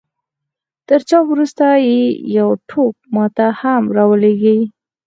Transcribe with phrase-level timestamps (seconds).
[0.87, 1.99] تر چاپ وروسته يې
[2.37, 4.59] يو ټوک ما ته هم را ولېږئ.